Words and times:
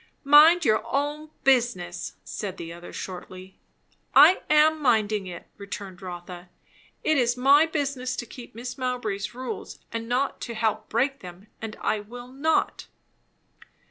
"Mind 0.23 0.65
your 0.65 0.81
own 0.87 1.29
business," 1.43 2.15
said 2.23 2.57
the 2.57 2.73
other 2.73 2.91
shortly. 2.91 3.59
"I 4.15 4.41
am 4.49 4.81
minding 4.81 5.27
it," 5.27 5.45
returned 5.59 6.01
Rotha. 6.01 6.49
"It 7.03 7.19
is 7.19 7.37
my 7.37 7.67
business 7.67 8.15
to 8.15 8.25
keep 8.25 8.55
Mrs. 8.55 8.79
Mowbray's 8.79 9.35
rules, 9.35 9.77
and 9.91 10.09
not 10.09 10.41
to 10.41 10.55
help 10.55 10.89
break 10.89 11.19
them; 11.19 11.49
and 11.61 11.75
I 11.81 11.99
will 11.99 12.29
not." 12.29 12.87